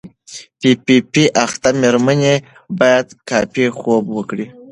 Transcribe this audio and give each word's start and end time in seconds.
پی 0.59 0.71
پي 0.85 0.95
پي 1.11 1.23
اخته 1.45 1.69
مېرمنې 1.81 2.35
باید 2.79 3.07
کافي 3.29 3.65
خوب 3.79 4.03
وکړي. 4.17 4.45